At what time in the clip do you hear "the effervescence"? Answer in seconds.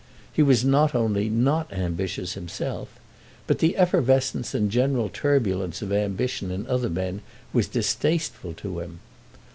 3.59-4.55